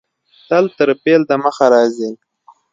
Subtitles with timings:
[0.47, 2.11] تل تر فعل د مخه راځي.